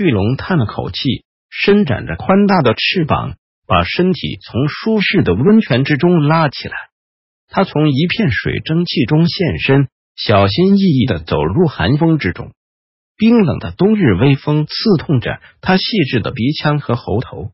[0.00, 3.34] 巨龙叹了口气，伸展着宽大的翅膀，
[3.66, 6.74] 把身体从舒适的温泉之中拉起来。
[7.50, 12.52] 他从一片水蒸气中现身，小心翼翼的走入寒风之中。
[13.18, 17.50] 冰冷的冬日微风刺痛着他细致的鼻腔和喉头。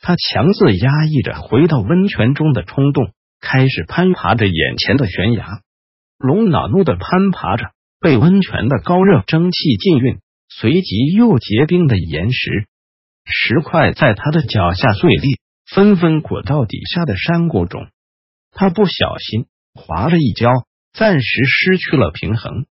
[0.00, 3.12] 他强自压抑着回到温泉中的冲动，
[3.42, 5.60] 开始攀爬着眼前的悬崖。
[6.16, 10.20] 龙恼怒的攀爬着，被温泉的高热蒸汽浸晕。
[10.60, 12.66] 随即又结冰的岩石
[13.24, 17.88] 石块在他的脚下碎裂，纷纷滚到底下的山谷中。
[18.52, 20.52] 他不小心滑了一跤，
[20.92, 22.66] 暂时失去了平衡。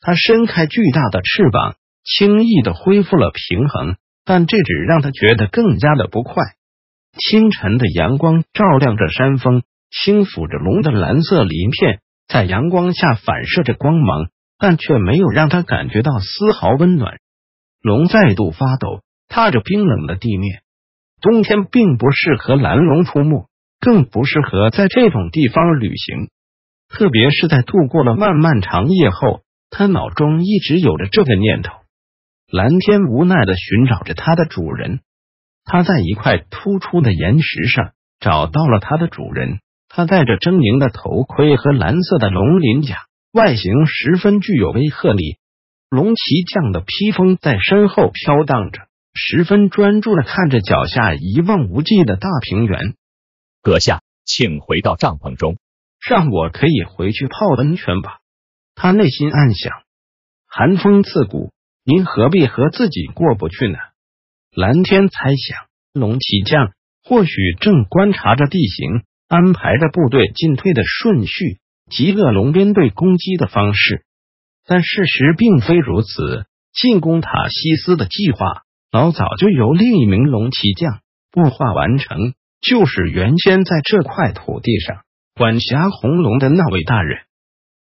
[0.00, 6.42] 他伸开巨大的翅膀，轻易的恢复了平衡，但这只让他觉得更加的不快。
[7.16, 14.28] 清晨的阳光照亮着山峰，轻抚着龙的蓝色鳞片，在阳光下反射着光芒。
[14.64, 17.18] 但却没有让他感觉到丝毫温暖。
[17.82, 20.62] 龙再度发抖，踏着冰冷的地面。
[21.20, 23.46] 冬天并不适合蓝龙出没，
[23.78, 26.30] 更不适合在这种地方旅行。
[26.88, 31.74] 特别是在度过了漫漫长夜后，他脑中一直有着这个念头。
[32.50, 35.00] 蓝天无奈的寻找着它的主人。
[35.66, 39.58] 他在一块突出的岩石上找到了它的主人。
[39.90, 42.96] 他戴着狰狞的头盔和蓝色的龙鳞甲。
[43.34, 45.38] 外形十分具有威慑力，
[45.90, 52.94] 龙骑将的披风在身后飘荡着，十分专注的看着脚下一望无际的大平原。
[53.60, 55.58] 阁下，请回到帐篷中，
[56.08, 58.18] 让我可以回去泡温泉吧。
[58.76, 59.72] 他内心暗想。
[60.46, 61.50] 寒风刺骨，
[61.84, 63.78] 您何必和自己过不去呢？
[64.54, 66.70] 蓝天猜想，龙骑将
[67.02, 71.58] 或许正观察着地形，安排着部队进退的顺序。
[71.90, 74.04] 极恶龙编队攻击的方式，
[74.66, 76.46] 但事实并非如此。
[76.72, 80.98] 进攻塔西斯的计划老早就由另一名龙骑将
[81.30, 85.02] 布化完成，就是原先在这块土地上
[85.36, 87.20] 管辖红龙的那位大人。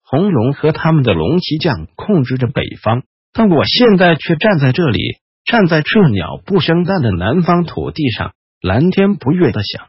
[0.05, 3.03] 红龙和他们的龙骑将控制着北方，
[3.33, 5.01] 但我现在却站在这里，
[5.45, 8.35] 站在这鸟不生蛋的南方土地上。
[8.61, 9.89] 蓝天不悦的想，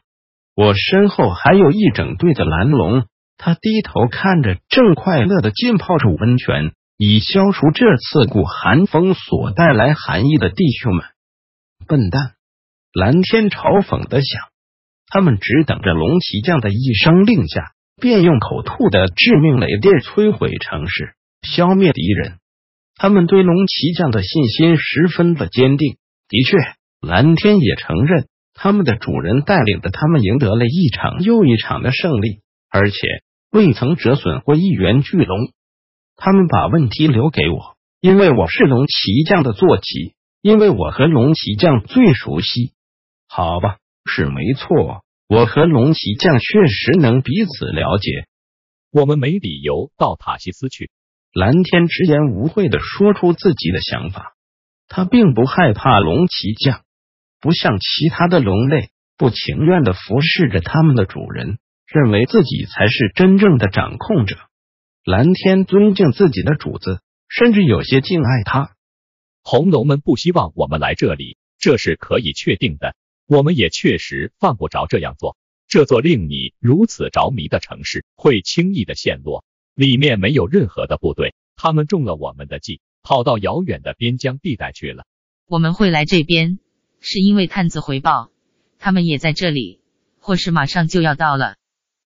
[0.55, 3.05] 我身后还有一整队的蓝龙。
[3.37, 11.05] 他低头看着正快乐的浸泡着温泉，以消除这刺骨寒风所带来寒意的弟兄们。
[11.87, 12.33] 笨蛋！
[12.91, 14.41] 蓝天嘲讽的想，
[15.07, 22.39] 他们只等着龙骑将的一声令下，便用口吐的致命雷电摧毁城市，消灭敌人。
[22.95, 25.97] 他们对龙骑将的信心十分的坚定。
[26.27, 26.57] 的确，
[27.07, 32.97] 蓝天也承认，他们的主人带领着他们赢得了一场又一场的胜利，而且。
[33.51, 35.51] 未曾折损过一员巨龙，
[36.15, 42.73] 他们把问题留给我，因为我是龙骑将的坐骑，因为我和龙骑将最熟悉。
[43.27, 48.27] 好吧，是没错，我和龙骑将确实能彼此了解。
[48.91, 50.91] 我们没理由到塔西斯去。
[51.33, 54.33] 蓝天直言无讳的说出自己的想法。
[54.87, 56.81] 他并不害怕龙骑将，
[57.41, 61.59] 不像其他的龙类，不情愿的服侍着他们的主人。
[61.87, 64.37] 认为自己才是真正的掌控者。
[65.05, 66.99] 蓝天尊敬自己的主子，
[67.29, 68.75] 甚至有些敬爱他。
[69.41, 72.93] 红楼们不希望我们来这里，这是可以确定的。
[73.25, 75.37] 我们也确实犯不着这样做。
[75.69, 85.05] 这座令你如此着迷的城市会轻易的陷落，里面没有任何的部队，他们中了我们的计，跑到遥远的边疆地带去了。
[85.47, 86.59] 我们会来这边，
[86.99, 88.29] 是因为探子回报，
[88.77, 89.79] 他们也在这里，
[90.19, 91.55] 或是马上就要到了。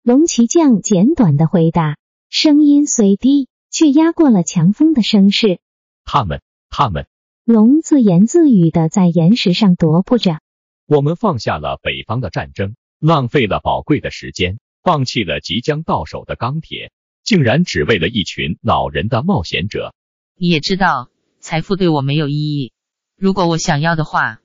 [0.09, 1.95] 龙骑将简短的回答，
[2.31, 5.59] 声音虽低，却压过了强风的声势。
[6.03, 6.41] 他们，
[6.71, 7.05] 他们。
[7.45, 10.39] 龙自言自语的在岩石上踱步着。
[10.87, 16.91] 我们放下了北方的战争，浪费了宝贵的时间，放弃了即将到手的钢铁，
[17.23, 19.93] 竟然只为了一群老人的冒险者。
[20.35, 21.09] 你也知道，
[21.39, 22.73] 财富对我没有意义。
[23.15, 24.39] 如果我想要的话，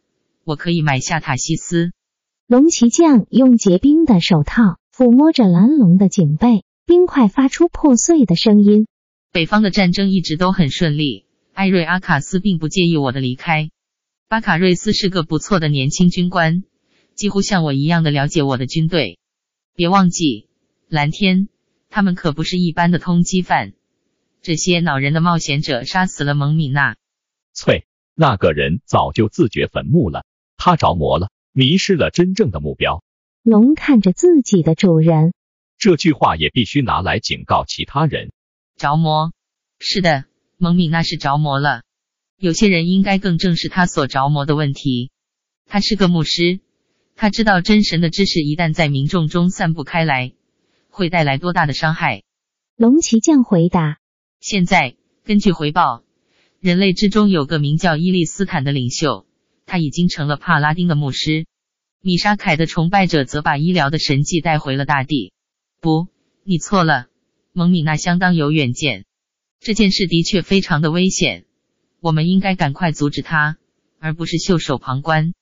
[0.45, 1.93] 我可以买下塔西斯。
[2.47, 4.77] 龙骑将用结冰的手套。
[4.97, 8.87] 抚摸着蓝龙的颈背，冰块发出破碎的声音。
[9.33, 13.71] 北方的战争一直都很顺利，艾瑞阿卡斯并不介意我的离开。
[14.29, 16.63] 巴卡瑞斯是个不错的年轻军官，
[17.17, 19.19] 几乎像我一样的了解我的军队。
[19.75, 20.47] 别忘记，
[20.89, 21.49] 蓝天，
[21.91, 23.73] 他们可不是一般的通缉犯。
[24.43, 26.95] 这些恼人的冒险者杀死了蒙米娜。
[27.53, 30.25] 翠，那个人早就自掘坟墓了，
[30.57, 33.03] 他着魔了，迷失了真正的目标。
[33.45, 35.35] 龙看着自己的主人，
[35.77, 38.33] 这句话也必须拿来警告其他人。
[38.75, 39.35] 着魔，
[39.79, 40.25] 是的，
[40.57, 41.83] 蒙米娜是着魔了。
[42.39, 45.11] 有些人应该更正视他所着魔的问题。
[45.67, 46.61] 他是个牧师，
[47.17, 50.33] 他知道真神的知识一旦在民众中散布开来，
[50.89, 52.23] 会带来多大的伤害。
[52.77, 53.99] 龙骑将回答。
[54.41, 56.03] 现在，根据回报，
[56.61, 59.27] 人类之中有个名叫伊利斯坦的领袖，
[59.67, 61.45] 他已经成了帕拉丁的牧师。
[62.07, 65.33] 米沙凯的崇拜者则把医疗的神迹带回了大地。
[65.81, 66.09] 不，
[66.43, 67.07] 你错了，
[67.55, 69.07] 蒙米娜相当有远见。
[69.59, 71.47] 这件事的确非常的危险，
[72.01, 73.57] 我们应该赶快阻止他，
[74.01, 75.33] 而不是袖手旁观。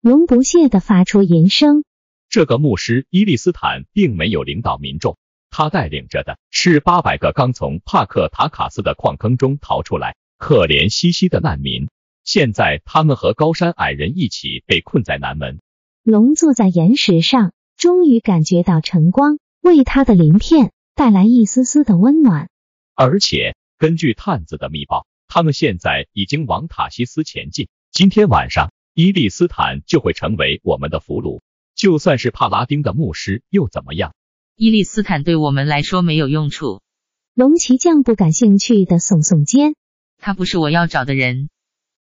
[0.00, 1.84] 龙不屑的发出吟声。
[2.28, 5.16] 这个牧师伊利斯坦并没有领导民众。
[5.50, 11.86] 他带领着的是八百个刚从帕克塔卡斯的矿坑中逃出来、可怜兮兮的难民。
[12.24, 15.60] 现在他们和高山矮人一起被困在南门。
[16.08, 22.48] 龙坐在岩石上，终于感觉到晨光为他的鳞片带来一丝丝的温暖。
[22.94, 27.68] 而且根据探子的密报，他们现在已经往塔西斯前进。
[27.92, 31.42] 今天晚上，伊利斯坦就会成为我们的俘虏。
[31.74, 34.14] 就算是帕拉丁的牧师又怎么样？
[34.56, 36.80] 伊利斯坦对我们来说没有用处。
[37.34, 39.74] 龙骑将不感兴趣的耸耸肩，
[40.16, 41.50] 他不是我要找的人。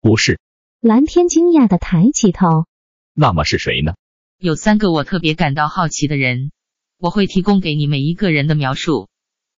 [0.01, 0.41] 不是。
[0.81, 2.65] 蓝天惊讶的抬起头。
[3.13, 3.93] 那么是谁呢？
[4.39, 6.51] 有三个我特别感到好奇的人，
[6.99, 9.07] 我会提供给你每一个人的描述。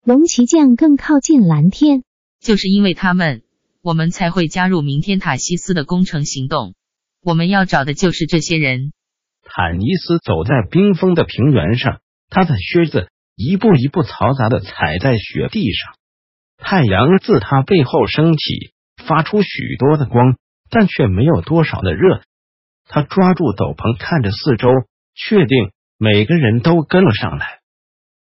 [0.05, 2.03] 龙骑将更靠近蓝天，
[2.41, 3.43] 就是因为他们，
[3.83, 6.75] 我们才会加入明天塔西斯的工程行动。
[7.23, 8.93] 我们要找的就是这些人。
[9.43, 12.01] 坦尼斯走在冰封的平原上。
[12.31, 15.95] 他的靴子一步一步嘈杂的踩在雪地上，
[16.59, 18.73] 太阳自他背后升起，
[19.07, 20.37] 发出许多的光，
[20.69, 22.23] 但却没有多少的热。
[22.89, 24.69] 他抓住斗篷，看着四周，
[25.15, 27.61] 确定每个人都跟了上来。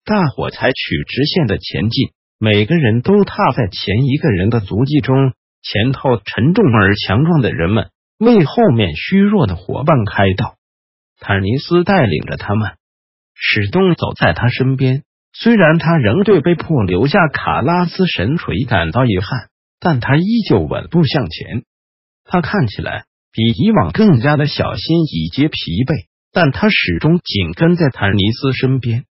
[0.06, 5.34] 大伙采取直线的前进，每个人都踏在前一个人的足迹中。
[5.66, 10.56] 前头沉重而强壮的人们为后面虚弱的伙伴开道。
[11.22, 12.72] 坦尼斯带领着他们。
[13.34, 19.48] 史东走在他身边，虽然他仍对被迫留下卡拉斯神锤感到遗憾，
[19.80, 21.64] 但他依旧稳步向前。
[22.26, 25.52] 他看起来比以往更加的小心以及疲
[25.84, 29.04] 惫，但他始终紧跟在坦尼斯身边。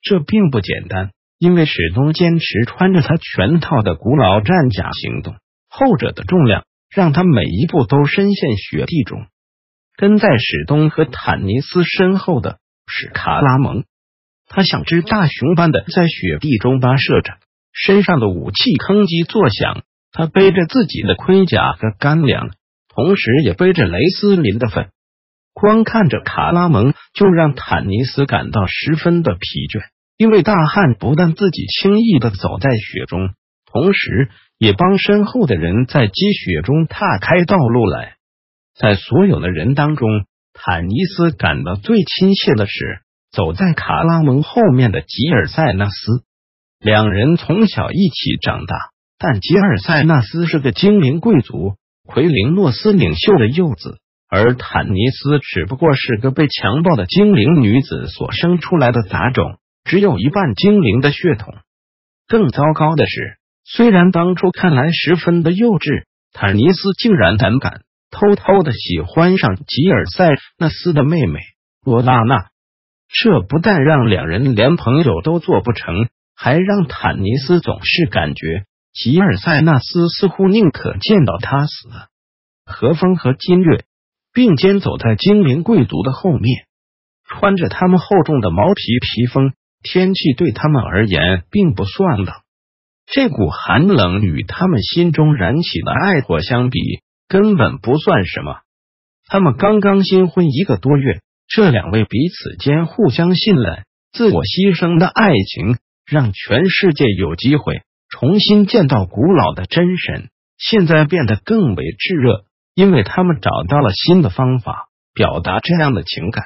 [0.00, 5.34] 这并不简单，因为史东坚持穿着他全套的古老战甲行动，
[5.68, 6.64] 后者的重量
[6.94, 9.26] 让他每一步都深陷雪地中。
[9.96, 12.58] 跟在史东和坦尼斯身后的。
[12.86, 13.84] 是卡拉蒙，
[14.46, 17.38] 他像只大熊般的在雪地中跋涉着，
[17.72, 19.84] 身上的武器吭叽作响。
[20.12, 22.50] 他背着自己的盔甲和干粮，
[22.94, 24.90] 同时也背着雷斯林的粪。
[25.52, 29.82] 光看着卡拉蒙，就让坦尼斯感到十分的疲倦，
[30.16, 33.34] 因为大汉不但自己轻易的走在雪中，
[33.66, 34.28] 同时
[34.58, 38.14] 也帮身后的人在积雪中踏开道路来。
[38.78, 40.08] 在所有的人当中。
[40.56, 43.00] 坦尼斯感到最亲切的是
[43.32, 46.22] 走在卡拉蒙后面的吉尔塞纳斯，
[46.78, 48.76] 两人从小一起长大，
[49.18, 51.74] 但吉尔塞纳斯是个精灵贵族，
[52.06, 61.54] 奎林诺斯领袖的幼子，而坦尼斯只不过是个被强暴的精灵女子所生出来的杂种，只有一半精灵的血统。
[62.28, 67.82] 更糟糕的是，虽然当初看来十分的幼稚，坦尼斯竟然胆敢。
[68.10, 71.40] 偷偷的喜欢上吉尔塞纳斯的妹妹
[71.84, 72.46] 罗拉娜，
[73.08, 81.88] 这不但让两人连朋友都做不成，还让坦尼斯总是感觉吉尔塞纳斯似乎宁可见到他死。
[82.64, 83.84] 何风和金月
[84.32, 86.66] 并肩走在精灵贵族的后面，
[87.28, 92.32] 穿着他们厚重的毛皮披风，天气对他们而言并不算冷。
[93.06, 96.80] 这股寒冷与他们心中燃起的爱火相比。
[97.26, 98.60] 根本不算什么。
[99.26, 107.80] 他们刚刚新婚一个多月，这两位彼此间互相信赖、自我牺牲的爱情，让全世界有机会
[108.14, 110.28] 重新见到古老的真神。
[110.56, 112.44] 现在变得更为炙热，
[112.76, 116.44] 因为他们找到了新的方法表达这样的情感。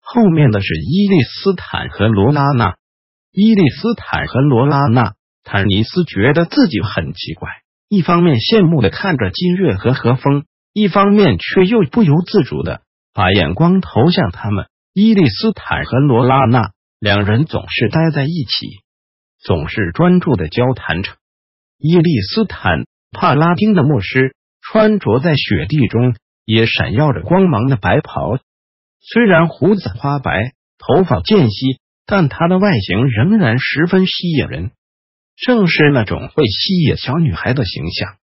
[0.00, 2.76] 后面的是伊利斯坦和罗拉娜。
[3.32, 7.50] 伊利斯坦和罗拉娜，坦尼斯觉得自己很奇怪。
[7.90, 12.80] 一方面羡慕的看着金月和何风，一方面却又不由自主的
[13.12, 14.68] 把眼光投向他们。
[14.94, 18.83] 伊丽斯坦和罗拉娜两人总是待在一起，
[19.44, 21.12] 总是专注的交谈着。
[21.78, 28.38] 伊丽斯坦帕拉丁的牧师穿着在雪地中也闪耀着光芒的白袍，
[29.00, 34.70] 虽然胡子花白，头发渐稀，但他的外形仍然十分吸引人，
[35.36, 38.16] 正是那种会吸引小女孩的形象。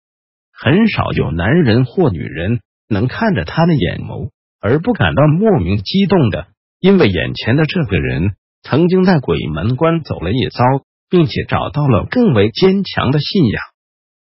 [0.53, 6.47] 很少有男人或女人能看着他的眼眸而不感到莫名激动的。
[6.81, 10.65] 因为眼前的这个人曾经在鬼门关走了一遭，
[11.09, 13.63] 并且找到了更为坚强的信仰。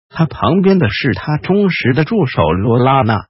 [0.09, 3.27] 他旁边的是他忠实的助手罗拉娜，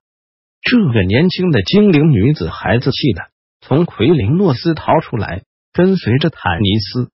[0.62, 3.22] 这个年轻的精灵女子，孩子气的
[3.60, 7.10] 从奎林诺斯逃出来，跟随着坦尼斯。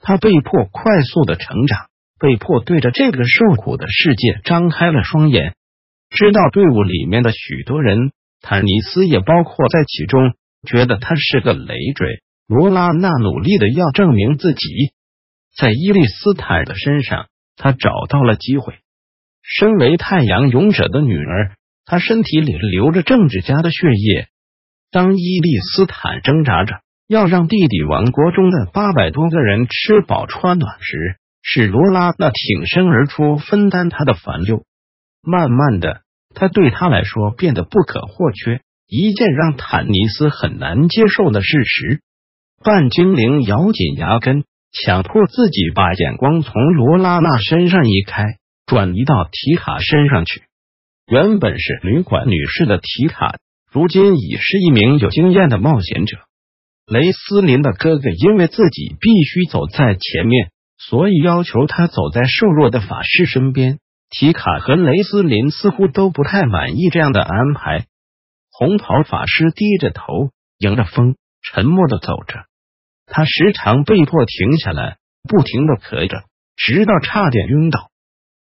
[0.00, 1.86] 他被迫快速的成长，
[2.20, 5.54] 被迫对着这个受苦的世界张开了双眼。
[6.10, 10.34] 知道队伍里面的许多人，坦尼斯也包括在其中。
[10.66, 12.20] 觉得他是个累赘。
[12.48, 14.66] 罗拉娜努力的要证明自己，
[15.58, 18.74] 在伊丽斯坦的身上，他找到了机会。
[19.42, 24.28] 身为太阳勇者的女儿，她身体里流着政治家的血液。
[24.92, 34.62] 当伊丽斯坦挣扎着要让弟弟王国中的八百多个人吃饱穿暖时，是罗拉那挺身而出，分担他的烦忧。
[35.22, 36.02] 慢慢的，
[36.34, 38.60] 他对他来说变得不可或缺。
[38.86, 42.00] 一件让坦尼斯很难接受的事实。
[42.62, 48.24] 半精灵咬紧牙根，强迫自己把眼光从罗拉娜身上移开，
[48.66, 50.42] 转移到提卡身上去。
[51.10, 53.38] 原本是旅馆女士的提卡，
[53.70, 56.18] 如今已是一名有经验的冒险者。
[56.86, 63.78] 雷斯林的哥哥因为自己必须走在前面，所以要求他走在瘦弱的法师身边。
[64.10, 67.86] 提卡和雷斯林似乎都不太满意这样的安排。
[68.50, 72.47] 红袍法师低着头，迎着风，沉默的走着。
[73.10, 74.98] 他时常被迫停下来，
[75.28, 76.24] 不停的咳着，
[76.56, 77.90] 直到差点晕倒。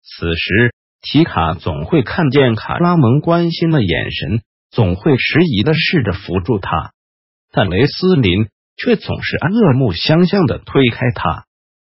[0.03, 6.93] 此时，提卡总会看见卡拉蒙关心的眼神，总会迟疑的试着扶住他，
[7.53, 11.45] 但雷斯林却总是恶目相向的推开他。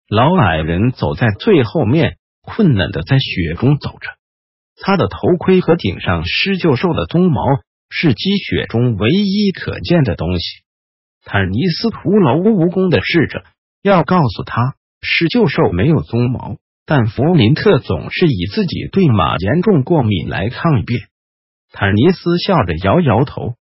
[0.07, 4.09] 老矮人走在最后面，困难的在雪中走着，
[4.81, 7.41] 他的头盔和顶上狮鹫兽的鬃毛。
[7.89, 10.43] 是积雪中唯一可见的东西。
[11.29, 13.43] 坦尼斯徒劳无功的试着
[13.83, 16.55] 要告诉他，是旧兽没有鬃毛，
[16.85, 21.01] 但弗林特总是以自己对马严重过敏来抗辩。
[21.73, 23.55] 坦尼斯笑着摇摇头。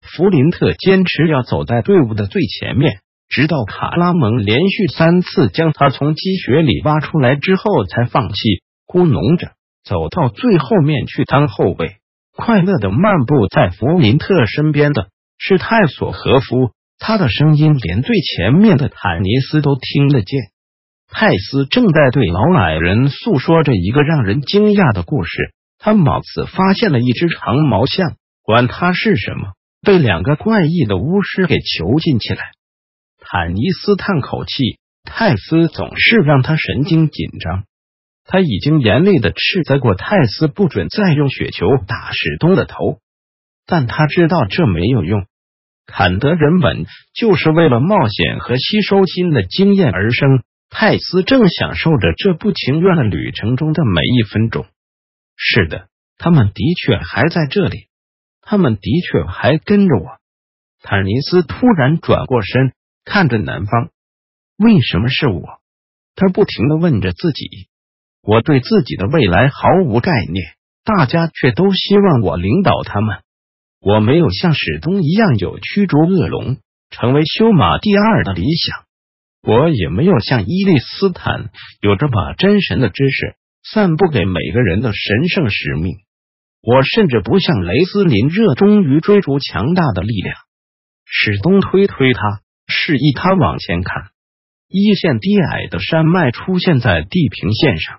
[0.00, 9.52] 弗林特坚持要走在队伍的最前面，直到卡拉蒙连续三次将他从积雪里挖出来之后，才放弃，咕哝着
[9.84, 11.98] 走到最后面去当后卫。
[12.34, 16.70] 快乐的漫步在弗林特身边的是泰索和夫，
[17.04, 20.40] 他的声音连最前面的坦尼斯都听得见。
[21.10, 25.52] 泰斯正在对老矮人诉说着一个让人惊讶的故事。
[25.80, 32.52] 他貌似发现了一只长毛象，管它是什么，被两个怪异的巫师给囚禁起来。
[33.18, 37.64] 坦尼斯叹口气，泰斯总是让他神经紧张。
[38.24, 43.00] 他已经严厉的斥责过泰斯，不准再用雪球打史东的头，
[43.66, 45.26] 但他知道这没有用。
[45.86, 54.66] 坎德人本就是为了冒险和吸收新的经验而生，泰斯正享受着这不情愿的旅程中的每一分钟。
[55.36, 57.88] 是的，他们的确还在这里，
[58.40, 60.18] 他们的确还跟着我。
[60.82, 62.72] 坦尼斯突然转过身，
[63.04, 63.90] 看着南方。
[64.56, 65.60] 为什么是我？
[66.14, 67.68] 他不停的问着自己。
[68.22, 73.18] 我对自己的未来毫无概念，大家却都希望我领导他们。
[73.84, 76.58] 我没有像史东一样有驱逐恶龙、
[76.90, 78.84] 成为修马第二的理想，
[79.42, 83.34] 我也没有像伊利斯坦有着把真神的知识
[83.64, 85.96] 散布给每个人的神圣使命。
[86.62, 90.36] 我甚至不像雷斯林热衷于追逐强大的力量。
[91.04, 92.20] 史东推推他，
[92.68, 94.10] 示意他往前看。
[94.68, 97.98] 一线低矮的山脉出现在地平线上。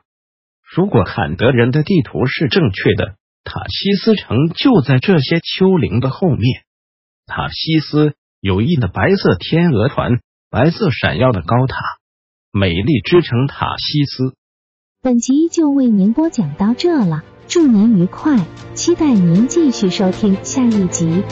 [0.74, 6.64] 如果坎德人的地图是正确的，塔西斯城就在这些丘陵的后面。
[7.26, 10.20] 塔西斯有一的白色天鹅团，
[10.50, 11.76] 白色闪耀的高塔，
[12.52, 14.36] 美丽之城塔西斯。
[15.02, 21.24] 本集就为您播讲到这了，祝您愉快，期待您继续收听下一集。